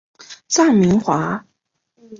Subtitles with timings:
[0.49, 1.45] 臧明华。